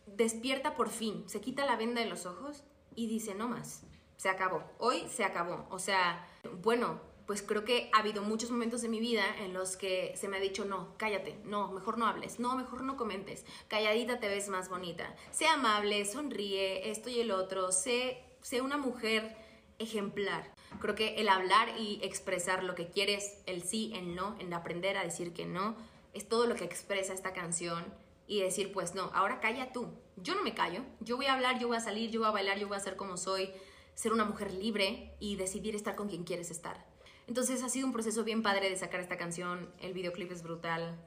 [0.07, 2.63] despierta por fin, se quita la venda de los ojos
[2.95, 3.83] y dice no más,
[4.17, 6.27] se acabó, hoy se acabó, o sea,
[6.63, 10.29] bueno, pues creo que ha habido muchos momentos de mi vida en los que se
[10.29, 14.29] me ha dicho, no, cállate, no, mejor no hables, no, mejor no comentes, calladita te
[14.29, 19.35] ves más bonita, sé amable, sonríe, esto y el otro, sé, sé una mujer
[19.77, 20.55] ejemplar.
[20.79, 24.97] Creo que el hablar y expresar lo que quieres, el sí, el no, en aprender
[24.97, 25.75] a decir que no,
[26.13, 27.85] es todo lo que expresa esta canción
[28.27, 29.89] y decir, pues no, ahora calla tú.
[30.17, 32.31] Yo no me callo, yo voy a hablar, yo voy a salir, yo voy a
[32.31, 33.51] bailar, yo voy a ser como soy,
[33.95, 36.85] ser una mujer libre y decidir estar con quien quieres estar.
[37.27, 40.99] Entonces ha sido un proceso bien padre de sacar esta canción, el videoclip es brutal.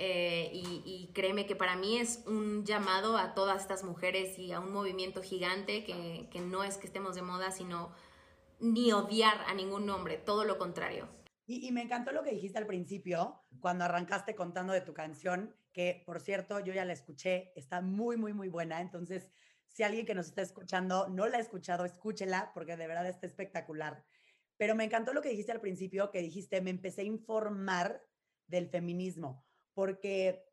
[0.00, 4.60] Eh, y, créeme que para mí es un llamado a todas estas mujeres y a
[4.60, 7.90] un movimiento gigante que, que no es que estemos de moda, sino
[8.60, 11.08] ni odiar a ningún hombre, todo lo contrario.
[11.46, 15.56] Y, y, me encantó lo que dijiste al principio, cuando arrancaste contando de tu canción,
[15.78, 18.80] que por cierto yo ya la escuché, está muy, muy, muy buena.
[18.80, 19.30] Entonces,
[19.68, 23.28] si alguien que nos está escuchando no la ha escuchado, escúchela porque de verdad está
[23.28, 24.04] espectacular.
[24.56, 28.04] Pero me encantó lo que dijiste al principio, que dijiste, me empecé a informar
[28.48, 30.48] del feminismo, porque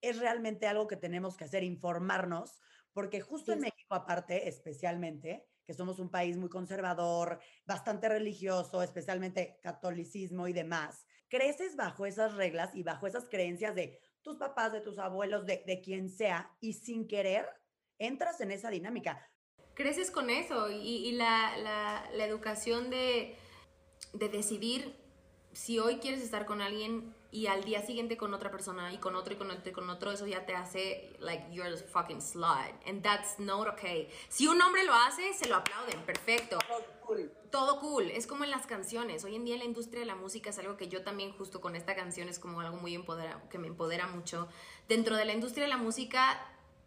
[0.00, 2.58] es realmente algo que tenemos que hacer, informarnos,
[2.92, 9.60] porque justo en México aparte, especialmente, que somos un país muy conservador, bastante religioso, especialmente
[9.62, 14.82] catolicismo y demás, creces bajo esas reglas y bajo esas creencias de tus papás, de
[14.82, 17.46] tus abuelos, de, de quien sea, y sin querer
[17.98, 19.26] entras en esa dinámica.
[19.74, 23.36] Creces con eso y, la, la, la, educación de,
[24.12, 24.94] de decidir
[25.52, 29.14] si hoy quieres estar con alguien y al día siguiente con otra persona y con
[29.14, 32.22] otro y con otro y con otro, eso ya te hace like you're a fucking
[32.22, 32.72] slut.
[32.86, 34.08] And that's not okay.
[34.28, 36.58] Si un hombre lo hace, se lo aplauden, perfecto.
[36.66, 37.32] Todo cool.
[37.50, 38.10] Todo cool.
[38.10, 39.24] Es como en las canciones.
[39.24, 41.76] Hoy en día la industria de la música es algo que yo también justo con
[41.76, 42.98] esta canción es como algo muy
[43.50, 44.48] que me empodera mucho.
[44.88, 46.40] Dentro de la industria de la música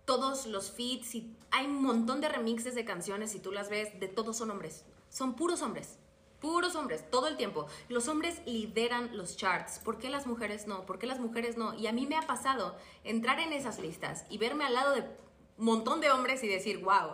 [0.05, 3.99] todos los feeds y hay un montón de remixes de canciones y tú las ves,
[3.99, 4.83] de todos son hombres.
[5.09, 5.97] Son puros hombres.
[6.41, 7.67] Puros hombres, todo el tiempo.
[7.87, 9.79] Los hombres lideran los charts.
[9.79, 10.85] ¿Por qué las mujeres no?
[10.87, 11.75] ¿Por qué las mujeres no?
[11.75, 15.01] Y a mí me ha pasado entrar en esas listas y verme al lado de
[15.01, 17.11] un montón de hombres y decir, wow,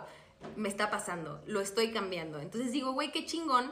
[0.56, 2.40] me está pasando, lo estoy cambiando.
[2.40, 3.70] Entonces digo, güey, qué chingón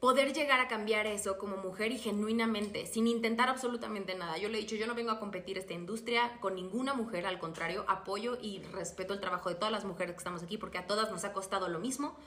[0.00, 4.36] poder llegar a cambiar eso como mujer y genuinamente, sin intentar absolutamente nada.
[4.36, 7.38] Yo le he dicho, yo no vengo a competir esta industria con ninguna mujer, al
[7.38, 10.86] contrario, apoyo y respeto el trabajo de todas las mujeres que estamos aquí porque a
[10.86, 12.18] todas nos ha costado lo mismo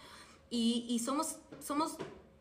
[0.49, 1.97] y, y somos, somos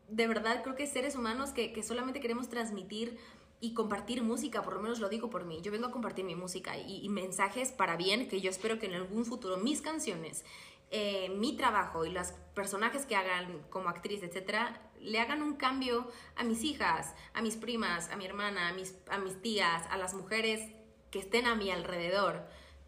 [0.09, 3.17] de verdad creo que seres humanos que, que, solamente queremos transmitir
[3.59, 5.61] y compartir música, por lo menos lo digo por mí.
[5.61, 8.93] Yo vengo a compartir mi música y, mensajes para bien que yo espero que en
[8.93, 10.45] algún futuro mis canciones,
[10.91, 16.07] eh, mi trabajo y los personajes que hagan como actriz, etcétera, le hagan un cambio
[16.35, 19.97] a mis hijas, a mis primas, a mi hermana, a mis, a mis tías, a
[19.97, 20.71] las mujeres
[21.11, 22.47] que estén a mi alrededor,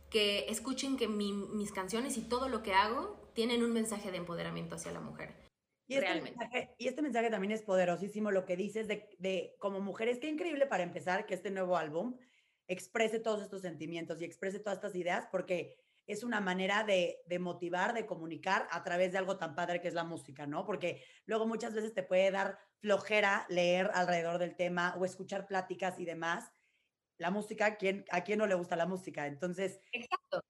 [0.10, 4.76] que escuchen que mis canciones y todo lo que hago tienen un mensaje de empoderamiento
[4.76, 5.39] hacia la mujer.
[5.90, 9.82] Y este, mensaje, y este mensaje también es poderosísimo, lo que dices de, de como
[9.82, 12.16] mujeres, qué increíble para empezar que este nuevo álbum
[12.68, 17.40] exprese todos estos sentimientos y exprese todas estas ideas, porque es una manera de, de,
[17.40, 20.64] motivar, de comunicar a través de algo tan padre que es la música, ¿no?
[20.64, 26.00] Porque luego muchas veces te puede dar flojera leer alrededor del tema o escuchar pláticas
[26.00, 26.52] y demás.
[27.18, 29.26] La música, ¿a quién, a quién no le gusta la música?
[29.26, 29.82] Entonces...
[29.92, 30.44] Exacto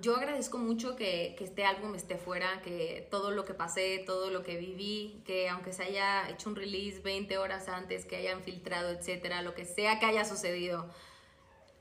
[0.00, 4.42] yo agradezco mucho que, este álbum esté fuera, que todo lo que pasé, todo lo
[4.42, 8.90] que viví, que aunque se haya hecho un release 20 horas antes, que hayan filtrado,
[8.90, 10.88] etcétera, lo que sea que haya sucedido,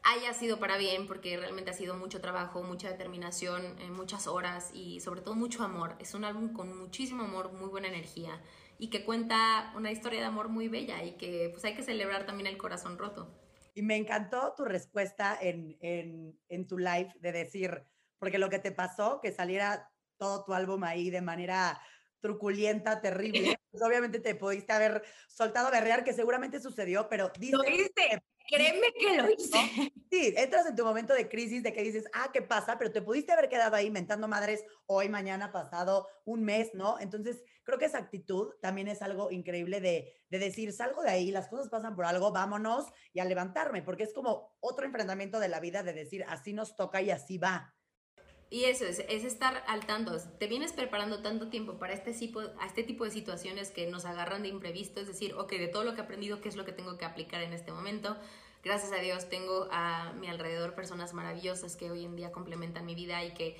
[0.03, 4.71] haya sido para bien, porque realmente ha sido mucho trabajo, mucha determinación, eh, muchas horas
[4.73, 5.95] y sobre todo mucho amor.
[5.99, 8.39] Es un álbum con muchísimo amor, muy buena energía
[8.77, 12.25] y que cuenta una historia de amor muy bella y que pues hay que celebrar
[12.25, 13.27] también el corazón roto.
[13.75, 17.85] Y me encantó tu respuesta en, en, en, tu live de decir,
[18.17, 21.79] porque lo que te pasó, que saliera todo tu álbum ahí de manera
[22.25, 27.55] truculenta, terrible, pues obviamente te pudiste haber soltado a berrear, que seguramente sucedió, pero dice...
[27.55, 29.91] Lo hice, créeme que lo hice.
[30.09, 32.79] Sí, entras en tu momento de crisis de que dices, ah, ¿qué pasa?
[32.79, 36.99] Pero te pudiste haber quedado ahí mentando madres hoy, mañana, pasado, un mes, ¿no?
[36.99, 41.29] Entonces, creo que esa actitud también es algo increíble de, de decir, salgo de ahí,
[41.29, 45.49] las cosas pasan por algo, vámonos y a levantarme, porque es como otro enfrentamiento de
[45.49, 47.74] la vida de decir, así nos toca y así va.
[48.49, 50.15] Y eso es, es, estar al tanto.
[50.37, 54.05] Te vienes preparando tanto tiempo para este tipo, a este tipo de situaciones que nos
[54.05, 56.63] agarran de imprevisto, es decir, ok, de todo lo que he aprendido, ¿qué es lo
[56.63, 58.15] que tengo que aplicar en este momento?
[58.63, 62.95] Gracias a Dios tengo a mi alrededor personas maravillosas que hoy en día complementan mi
[62.95, 63.57] vida y que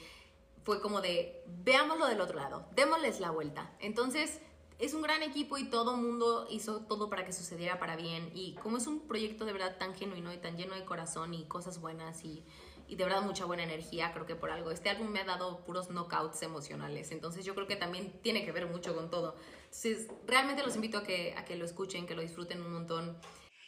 [0.63, 3.71] fue como de, veámoslo del otro lado, démosles la vuelta.
[3.80, 4.39] Entonces,
[4.80, 8.32] es un gran equipo y todo mundo hizo todo para que sucediera para bien.
[8.34, 11.45] Y como es un proyecto de verdad tan genuino y tan lleno de corazón y
[11.45, 12.43] cosas buenas y,
[12.88, 14.71] y de verdad mucha buena energía, creo que por algo.
[14.71, 17.12] Este álbum me ha dado puros knockouts emocionales.
[17.12, 19.36] Entonces yo creo que también tiene que ver mucho con todo.
[19.65, 23.19] Entonces, realmente los invito a que, a que lo escuchen, que lo disfruten un montón.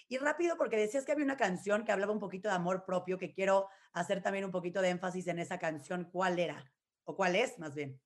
[0.10, 3.18] Y rápido, porque decías que había una canción que hablaba un poquito de amor propio,
[3.18, 6.10] que quiero hacer también un poquito de énfasis en esa canción.
[6.12, 6.72] ¿Cuál era?
[7.04, 8.00] ¿O cuál es, más bien?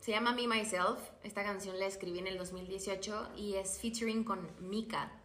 [0.00, 0.98] Se llama Me Myself.
[1.22, 5.21] Esta canción la escribí en el 2018 y es featuring con Mika.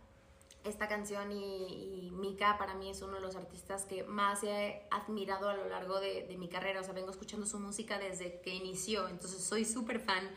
[0.68, 5.50] Esta canción y, Mika para mí es uno de los artistas que más he admirado
[5.50, 6.82] a lo largo de, mi carrera.
[6.82, 10.30] O sea, vengo escuchando su música desde que inició, entonces soy súper fan.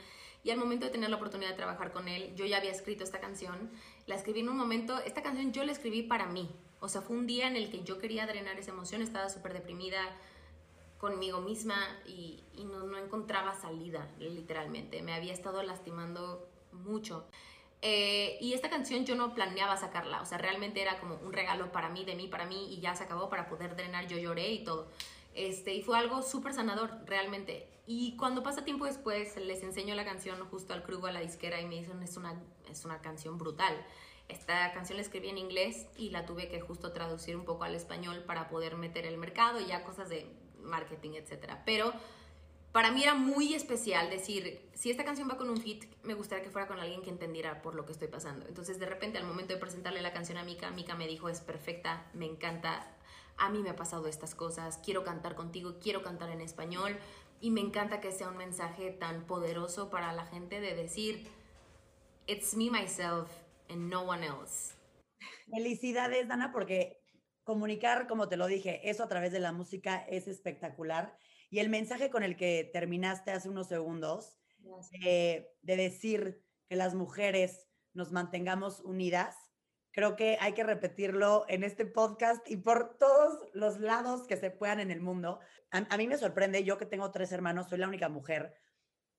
[0.43, 3.05] Y al momento de tener la oportunidad de trabajar con él, yo ya había escrito
[3.05, 3.71] esta canción.
[4.07, 6.51] La escribí en un momento, esta canción yo la escribí para mí.
[6.81, 9.53] O sea, fue un día en el que yo quería drenar esa emoción, estaba súper
[9.53, 10.01] deprimida,
[11.01, 15.03] conmigo misma y, no, encontraba salida, literalmente.
[15.03, 17.27] Me había estado lastimando mucho.
[17.83, 21.73] Eh, y esta canción yo no planeaba sacarla, o sea, realmente era como un regalo
[21.73, 24.07] para mí, de mí, para mí, y ya se acabó para poder drenar.
[24.07, 24.89] Yo lloré y todo.
[25.35, 27.69] Este, y fue algo súper sanador, realmente.
[27.87, 31.61] Y cuando pasa tiempo después, les enseño la canción justo al crew, a la disquera,
[31.61, 33.75] y me dicen, es una, es una canción brutal.
[34.29, 37.75] Esta canción la escribí en inglés y la tuve que justo traducir un poco al
[37.75, 40.31] español para poder meter el mercado y ya cosas de
[40.63, 41.55] marketing, etc.
[41.65, 41.93] Pero
[42.73, 46.45] para mí era muy especial decir, si esta canción va con un hit, me gustaría
[46.45, 48.47] que fuera con alguien que entendiera por lo que estoy pasando.
[48.47, 51.41] Entonces, de repente, al momento de presentarle la canción a Mika, Mika me dijo, es
[51.41, 52.87] perfecta, me encanta,
[53.37, 56.97] a mí me ha pasado estas cosas, quiero cantar contigo, quiero cantar en español
[57.41, 61.27] y me encanta que sea un mensaje tan poderoso para la gente de decir,
[62.27, 63.29] it's me, myself,
[63.69, 64.75] and no one else.
[65.51, 67.01] Felicidades, Dana, porque
[67.43, 71.17] comunicar, como te lo dije, eso a través de la música es espectacular
[71.51, 74.39] y el mensaje con el que terminaste hace unos segundos,
[75.05, 79.37] eh, de decir que las mujeres nos mantengamos unidas,
[79.91, 84.51] creo que hay que repetirlo en este podcast y por todos los lados que se
[84.53, 85.41] puedan en el mundo.
[85.73, 88.55] A, mí me sorprende, yo que tengo tres hermanos, soy la única mujer.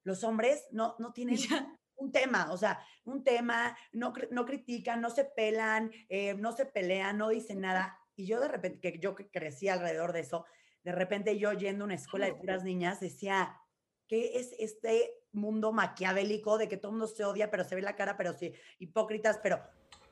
[0.04, 1.36] Los hombres no, no tienen
[1.96, 6.66] un tema, o sea, un tema, no, no critican, no se pelan, eh, no se
[6.66, 7.98] pelean, no dicen nada.
[8.16, 10.46] Y yo de repente, que yo crecí alrededor de eso,
[10.84, 13.60] de repente yo yendo a una escuela de puras niñas decía,
[14.08, 17.82] ¿qué es este mundo maquiavélico de que todo el mundo se odia, pero se ve
[17.82, 19.62] la cara, pero sí, hipócritas, pero...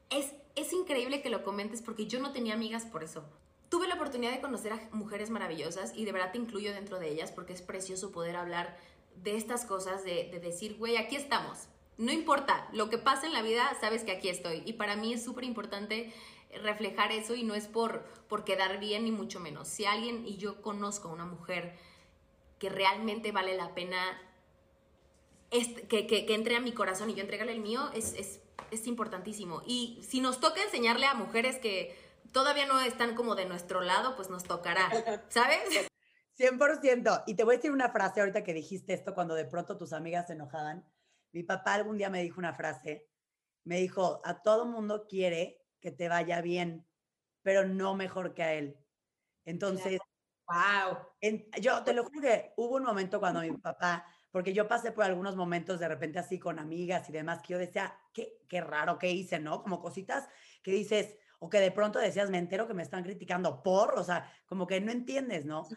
[0.09, 3.23] Es, es increíble que lo comentes porque yo no tenía amigas por eso.
[3.69, 7.09] Tuve la oportunidad de conocer a mujeres maravillosas y de verdad te incluyo dentro de
[7.09, 8.77] ellas porque es precioso poder hablar
[9.15, 11.67] de estas cosas, de, de decir, güey, aquí estamos.
[11.97, 14.63] No importa, lo que pasa en la vida, sabes que aquí estoy.
[14.65, 16.13] Y para mí es súper importante
[16.57, 19.67] reflejar eso y no es por, por quedar bien ni mucho menos.
[19.67, 21.77] Si alguien y yo conozco a una mujer
[22.57, 23.97] que realmente vale la pena
[25.49, 29.61] que, que, entre a mi corazón y yo entregarle el mío, es, es, es importantísimo.
[29.65, 31.97] Y si nos toca enseñarle a mujeres que
[32.31, 34.89] todavía no están como de nuestro lado, pues nos tocará,
[35.29, 35.89] ¿sabes?
[36.37, 37.23] 100%.
[37.27, 39.93] Y te voy a decir una frase ahorita que dijiste esto cuando de pronto tus
[39.93, 40.85] amigas se enojaban.
[41.31, 43.07] Mi papá algún día me dijo una frase.
[43.65, 46.85] Me dijo, a todo mundo quiere que te vaya bien,
[47.41, 48.77] pero no mejor que a él.
[49.45, 49.99] Entonces,
[50.47, 50.97] wow.
[51.61, 55.05] yo te lo juro que hubo un momento cuando mi papá, porque yo pasé por
[55.05, 58.97] algunos momentos de repente así con amigas y demás, que yo decía, qué, qué raro
[58.99, 59.63] que hice, ¿no?
[59.63, 60.27] Como cositas
[60.61, 64.03] que dices, o que de pronto decías, me entero que me están criticando por, o
[64.03, 65.67] sea, como que no entiendes, ¿no?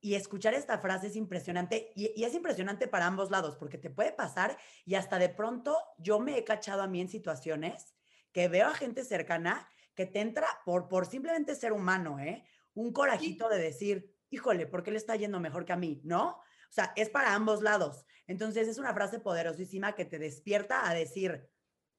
[0.00, 3.90] Y escuchar esta frase es impresionante y, y, es impresionante para ambos lados porque te
[3.90, 7.97] puede pasar y hasta de pronto yo me he cachado a mí en situaciones
[8.38, 12.44] que veo a gente cercana que te entra por, por simplemente ser humano, ¿eh?
[12.72, 16.00] Un corajito de decir, híjole, ¿por qué le está yendo mejor que a mí?
[16.04, 16.28] ¿No?
[16.28, 18.06] O sea, es para ambos lados.
[18.28, 21.50] Entonces es una frase poderosísima que te despierta a decir,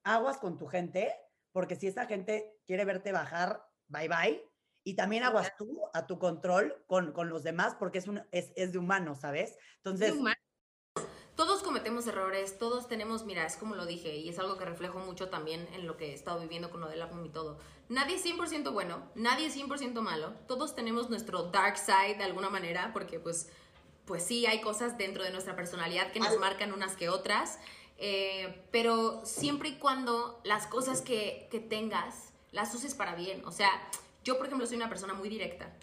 [0.06, 1.14] aguas con tu gente,
[1.52, 4.42] porque si esa gente quiere verte bajar, bye bye.
[4.86, 8.54] Y también aguas tú a tu control con, con los demás, porque es, un, es,
[8.56, 9.58] es de humano, ¿sabes?
[9.76, 10.24] Entonces, todos
[11.90, 15.30] cometemos errores, todos tenemos, mira, es como lo dije, y es algo que reflejo mucho
[15.30, 17.58] también en lo que he estado viviendo con lo del álbum y todo.
[17.88, 22.52] Nadie es 100% bueno, nadie es 100% malo, todos tenemos nuestro dark side de alguna
[22.52, 23.50] manera, porque pues,
[24.06, 27.58] pues sí, hay cosas dentro de nuestra personalidad que nos marcan unas que otras,
[27.98, 33.52] eh, pero siempre y cuando las cosas que, que tengas las uses para bien, o
[33.52, 33.72] sea,
[34.24, 35.74] yo por ejemplo soy una persona muy directa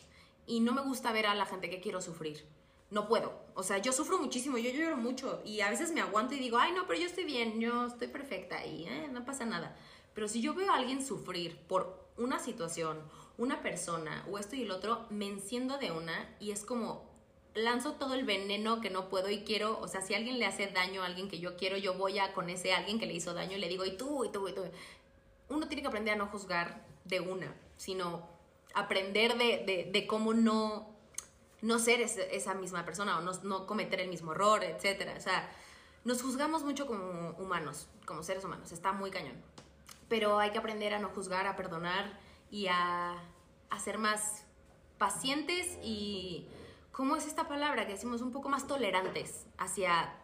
[0.47, 2.47] y no me gusta ver a la gente que quiero sufrir
[2.91, 3.33] no puedo.
[3.55, 6.59] O sea, yo sufro muchísimo, yo lloro mucho y a veces me aguanto y digo,
[6.59, 9.77] ay, no, pero yo estoy bien, yo estoy perfecta y eh, no pasa nada.
[10.15, 12.99] Pero si yo veo a alguien sufrir por una situación,
[13.39, 17.05] una persona o esto y el otro, me enciendo de una y es como
[17.55, 20.67] lanzo todo el veneno que no puedo y quiero, o sea, si alguien le hace
[20.69, 23.35] daño a alguien que yo quiero, yo voy a con ese alguien que le hizo
[23.35, 24.63] daño y le digo, y tú, y tú, y tú.
[25.49, 28.29] Uno tiene que aprender a no juzgar de una, sino
[28.75, 30.96] aprender de, de, de cómo no
[31.63, 35.15] no ser esa misma persona o no, cometer el mismo error, etc.
[35.17, 35.49] O sea,
[36.05, 39.37] nos juzgamos mucho como humanos, como seres humanos, está muy cañón.
[40.09, 42.19] Pero hay que aprender a no juzgar, a perdonar
[42.51, 43.15] y a,
[43.71, 44.45] a ser más
[44.99, 46.49] pacientes y,
[46.93, 47.87] ¿cómo es esta palabra?
[47.87, 50.15] Que decimos un poco más tolerantes hacia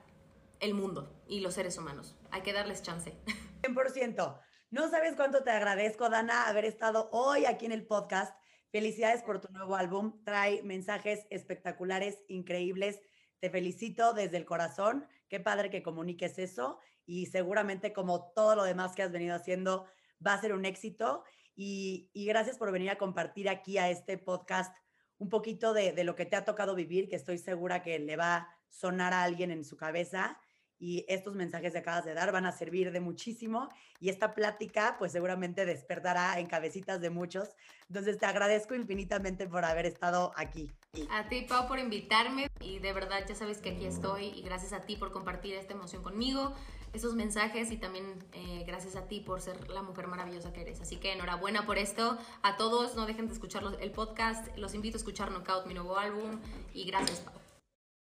[0.61, 2.15] el mundo y los seres humanos.
[2.31, 3.17] Hay que darles chance.
[3.63, 4.41] 100%.
[4.71, 8.35] No sabes cuánto te agradezco, Dana, haber estado hoy aquí en el podcast
[8.73, 10.25] Felicidades por tu nuevo álbum.
[10.25, 13.01] Trae mensajes espectaculares, increíbles.
[13.39, 15.07] Te felicito desde el corazón.
[15.29, 16.79] Qué padre que comuniques eso.
[17.05, 19.85] Y seguramente como todo lo demás que has venido haciendo,
[20.27, 21.23] va a ser un éxito.
[21.55, 24.75] Y, gracias por venir a compartir aquí a este podcast
[25.19, 28.37] un poquito de, lo que te ha tocado vivir, que estoy segura que le va
[28.37, 30.41] a sonar a alguien en su cabeza.
[30.83, 33.69] Y estos mensajes que acabas de dar van a servir de muchísimo
[34.01, 37.51] y esta plática pues seguramente despertará en cabecitas de muchos.
[37.87, 40.73] Entonces te agradezco infinitamente por haber estado aquí.
[41.09, 44.73] A ti, Pau, por invitarme y de verdad ya sabes que aquí estoy y gracias
[44.73, 46.53] a ti por compartir esta emoción conmigo,
[46.93, 50.81] esos mensajes y también eh, gracias a ti por ser la mujer maravillosa que eres.
[50.81, 52.19] Así que enhorabuena por esto.
[52.43, 54.49] A todos, no dejen de escuchar el podcast.
[54.59, 56.41] Los invito a escuchar Knockout, mi nuevo álbum
[56.75, 57.42] y gracias, Pau.